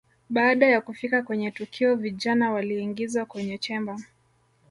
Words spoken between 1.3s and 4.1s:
tukio vijana waliingizwa kwenye chemba